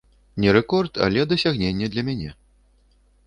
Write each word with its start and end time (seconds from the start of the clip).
Не 0.43 0.53
рэкорд, 0.55 0.93
але 1.07 1.27
дасягненне 1.35 1.91
для 1.97 2.05
мяне. 2.07 2.31